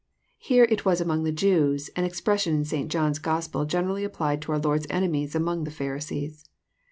* 0.25 0.37
Here 0.49 0.63
it 0.63 0.83
was 0.83 0.99
among 0.99 1.25
the" 1.25 1.31
Jews," 1.45 1.91
an 1.95 2.05
expression 2.05 2.55
in 2.55 2.65
St. 2.65 2.91
John's 2.91 3.19
Gospel 3.19 3.65
generally 3.65 4.03
applied 4.03 4.41
to 4.41 4.51
oar 4.51 4.57
Lord's 4.57 4.87
vnemies 4.87 5.35
among 5.35 5.63
the 5.63 5.69
Pharisees. 5.69 6.43